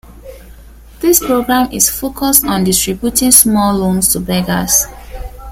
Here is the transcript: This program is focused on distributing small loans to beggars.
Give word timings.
This 0.99 1.19
program 1.19 1.71
is 1.71 1.87
focused 1.91 2.43
on 2.43 2.63
distributing 2.63 3.29
small 3.31 3.75
loans 3.75 4.11
to 4.13 4.19
beggars. 4.19 4.85